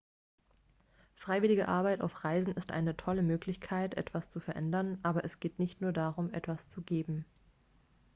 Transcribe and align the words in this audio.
freiwillige 1.13 1.67
arbeit 1.67 2.01
auf 2.01 2.23
reisen 2.23 2.55
ist 2.55 2.71
eine 2.71 2.97
tolle 2.97 3.21
möglichkeit 3.21 3.93
etwas 3.93 4.31
zu 4.31 4.39
verändern 4.39 4.97
aber 5.03 5.23
es 5.23 5.39
geht 5.39 5.59
nicht 5.59 5.79
nur 5.79 5.91
darum 5.93 6.33
etwas 6.33 6.67
zu 6.69 6.81
geben 6.81 7.23